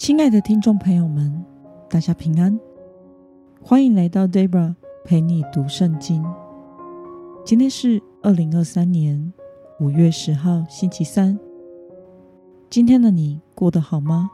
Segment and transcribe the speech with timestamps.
[0.00, 1.44] 亲爱的听众朋友们，
[1.90, 2.58] 大家平安，
[3.62, 4.74] 欢迎来到 Debra
[5.04, 6.24] 陪你读圣经。
[7.44, 9.30] 今天是二零二三年
[9.78, 11.38] 五月十号，星期三。
[12.70, 14.30] 今天的你过得好吗？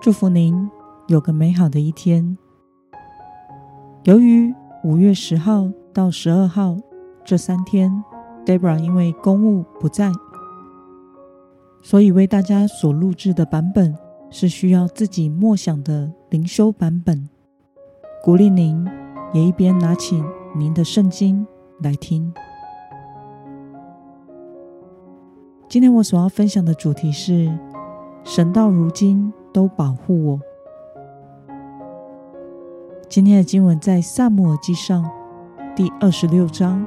[0.00, 0.68] 祝福您
[1.06, 2.36] 有个美好的一天。
[4.02, 4.52] 由于
[4.82, 6.76] 五月十号到十二号
[7.24, 8.02] 这三天
[8.44, 10.10] ，Debra 因为公务不在。
[11.84, 13.94] 所以为大家所录制的版本
[14.30, 17.28] 是需要自己默想的灵修版本，
[18.22, 18.88] 鼓励您
[19.34, 20.24] 也一边拿起
[20.56, 21.46] 您的圣经
[21.82, 22.32] 来听。
[25.68, 27.52] 今天我所要分享的主题是：
[28.24, 30.40] 神到如今都保护我。
[33.10, 35.04] 今天的经文在撒母耳记上
[35.76, 36.84] 第二十六章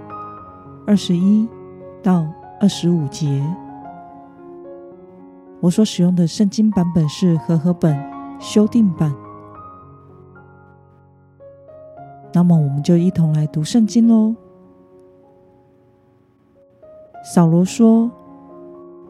[0.88, 1.48] 二十一
[2.02, 2.26] 到
[2.60, 3.46] 二十五节。
[5.60, 7.98] 我所使用的圣经版本是和合本
[8.40, 9.14] 修订版。
[12.34, 14.36] 那么，我们就一同来读圣经喽。
[17.24, 18.12] 扫罗说：“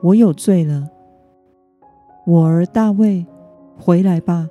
[0.02, 0.90] 我有罪了，
[2.26, 3.26] 我儿大卫，
[3.78, 4.48] 回来吧，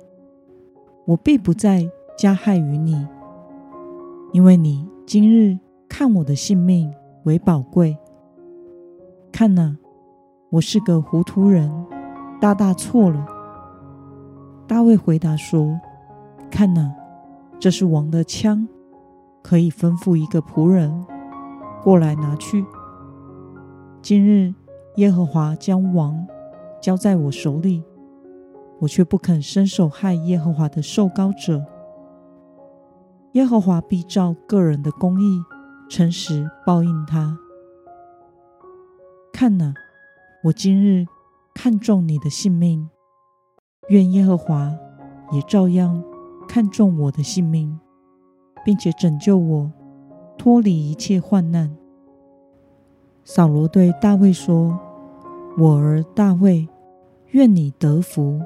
[1.05, 3.07] 我必不再加害于你，
[4.31, 5.57] 因为你今日
[5.89, 7.97] 看我的性命为宝贵。
[9.31, 9.75] 看哪。”
[10.49, 11.69] 我是个糊涂人，
[12.39, 13.27] 大大错了。
[14.65, 15.77] 大卫回答说
[16.49, 16.89] ：“看哪，
[17.59, 18.65] 这是王的枪，
[19.43, 21.05] 可以吩咐一个仆人
[21.83, 22.65] 过来拿去。
[24.01, 24.53] 今日
[24.95, 26.25] 耶和华将王
[26.81, 27.83] 交在我手里，
[28.79, 31.61] 我却不肯伸手害耶和华的受膏者。
[33.33, 35.41] 耶和华必照个人的公义、
[35.89, 37.37] 诚实报应他。
[39.33, 39.73] 看哪。”
[40.47, 41.05] 我今日
[41.53, 42.89] 看重你的性命，
[43.89, 44.73] 愿耶和华
[45.33, 46.01] 也照样
[46.47, 47.77] 看重我的性命，
[48.63, 49.69] 并且拯救我
[50.37, 51.75] 脱离一切患难。
[53.25, 54.79] 扫罗对大卫说
[55.59, 56.69] ：“我儿大卫，
[57.31, 58.39] 愿你得福，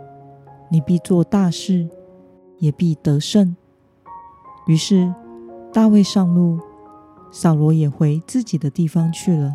[0.72, 1.88] 你必做大事，
[2.58, 3.56] 也必得胜。”
[4.66, 5.14] 于是
[5.72, 6.60] 大卫上路，
[7.30, 9.54] 扫罗也回自己的地方去了。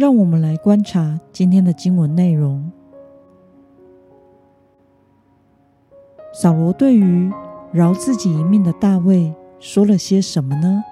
[0.00, 2.72] 让我们来观察今天的经文内容。
[6.32, 7.30] 扫罗对于
[7.70, 10.82] 饶自己一命的大卫说了些什么呢？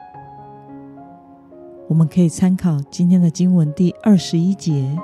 [1.89, 4.95] 我们可以参考今天的经文第二十一节。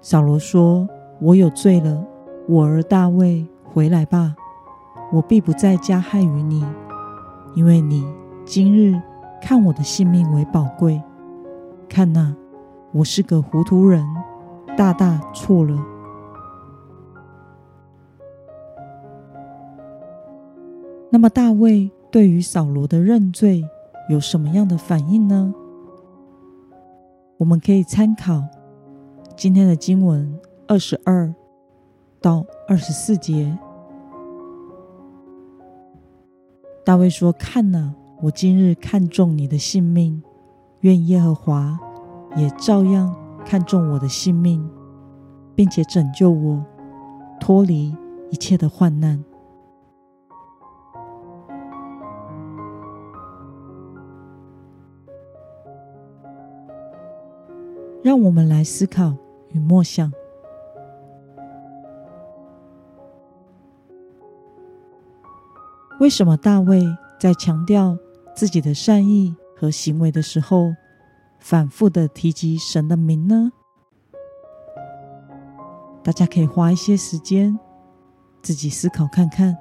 [0.00, 0.88] 扫罗说
[1.22, 2.04] ：“我有罪了，
[2.48, 4.34] 我儿大卫，回来吧，
[5.12, 6.66] 我必不再加害于你，
[7.54, 8.04] 因为你
[8.44, 9.00] 今日
[9.40, 11.00] 看我的性命为宝贵。”
[11.88, 12.36] 看哪，
[12.92, 14.04] 我是个糊涂人，
[14.76, 15.76] 大大错了。
[21.10, 23.64] 那么，大卫对于扫罗的认罪
[24.10, 25.52] 有什么样的反应呢？
[27.38, 28.44] 我们可以参考
[29.34, 31.34] 今天的经文二十二
[32.20, 33.56] 到二十四节。
[36.84, 40.22] 大卫说：“看哪，我今日看重你的性命。”
[40.80, 41.78] 愿耶和华
[42.36, 44.64] 也照样看重我的性命，
[45.54, 46.64] 并且拯救我
[47.40, 47.94] 脱离
[48.30, 49.24] 一切的患难。
[58.00, 59.12] 让我们来思考
[59.50, 60.10] 与默想：
[65.98, 66.86] 为什么大卫
[67.18, 67.98] 在强调
[68.34, 70.74] 自己的善意和行为的时候，
[71.38, 73.50] 反复的提及神的名呢？
[76.04, 77.58] 大家可以花一些时间，
[78.40, 79.56] 自己思考看看。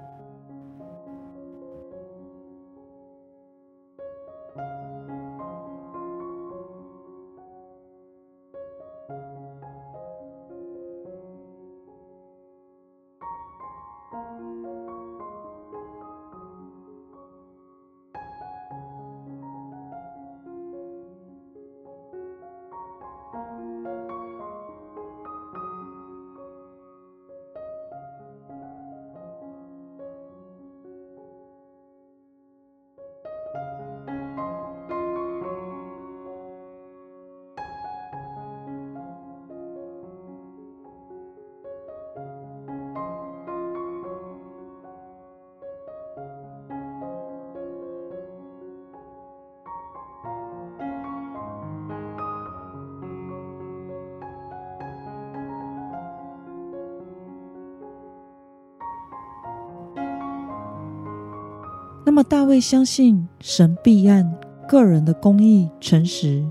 [62.18, 64.28] 么大卫相信神必按
[64.68, 66.44] 个人的公义诚实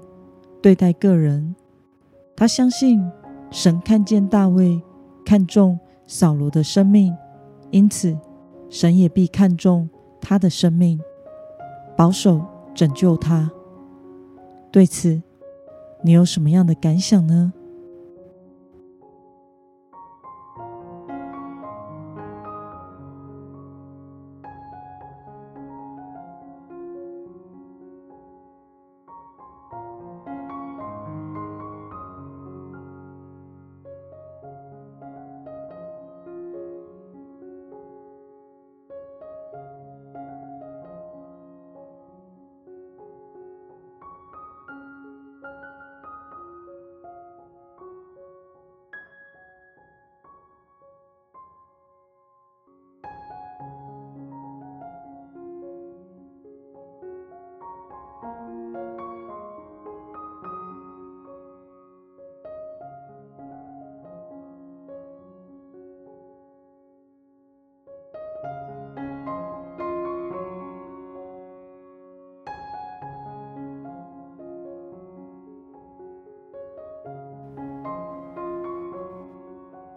[0.63, 1.57] 对待个人。
[2.37, 3.03] 他相信
[3.51, 4.81] 神看见大卫
[5.25, 5.77] 看重
[6.07, 7.13] 扫罗的生命，
[7.73, 8.17] 因此
[8.71, 9.91] 神也必看重
[10.21, 11.01] 他的生命，
[11.97, 12.41] 保守
[12.73, 13.51] 拯救他。
[14.71, 15.21] 对此，
[16.01, 17.53] 你有什么样的感想呢？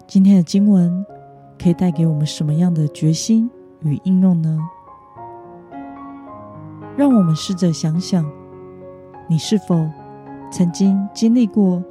[0.10, 1.06] 今天的经文
[1.62, 3.48] 可以带给我们什么样的决心
[3.82, 4.58] 与应用呢？
[6.98, 8.26] 让我们试着想想，
[9.28, 9.88] 你是否
[10.52, 11.84] 曾经经历过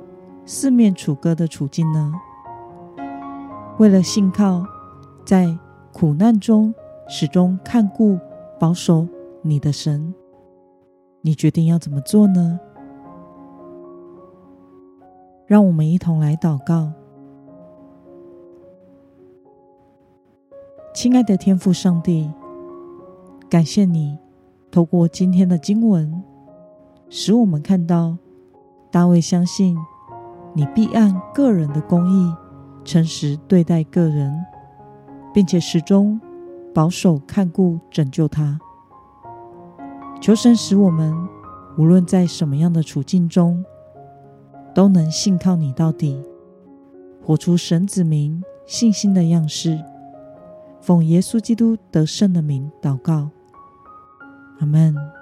[0.44, 2.12] 四面楚歌的处境呢？
[3.78, 4.66] 为了信靠
[5.24, 5.56] 在
[5.92, 6.74] 苦难中
[7.06, 8.18] 始终看顾
[8.58, 9.06] 保守
[9.42, 10.12] 你的神，
[11.20, 12.58] 你决定要怎么做呢？
[15.46, 16.90] 让我们一同来祷告。
[21.00, 22.28] 亲爱的天父上帝，
[23.48, 24.18] 感谢你
[24.68, 26.24] 透过今天的经文，
[27.08, 28.16] 使我们看到
[28.90, 29.78] 大卫相信
[30.54, 32.34] 你必按个人的公义
[32.84, 34.44] 诚实对待个人，
[35.32, 36.20] 并且始终
[36.74, 38.58] 保守看顾拯救他。
[40.20, 41.14] 求神使我们
[41.78, 43.64] 无论在什么样的处境中，
[44.74, 46.20] 都能信靠你到底，
[47.24, 49.78] 活出神子民信心的样式。
[50.80, 53.30] 奉耶稣基督得胜的名祷告，
[54.60, 55.17] 阿门。